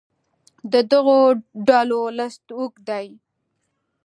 د 0.71 0.73
دغو 0.91 1.19
ډلو 1.67 2.01
لست 2.17 2.43
اوږد 2.57 2.81
دی. 2.89 3.07